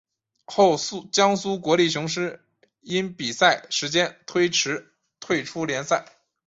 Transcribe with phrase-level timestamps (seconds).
[0.45, 0.77] 后
[1.11, 2.43] 江苏国立雄狮
[2.79, 6.03] 因比赛时间推迟退出联赛。